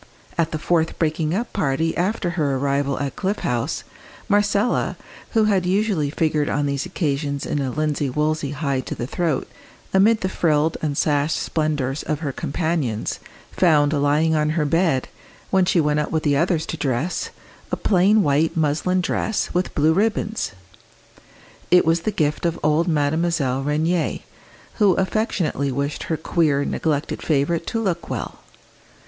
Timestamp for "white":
18.23-18.57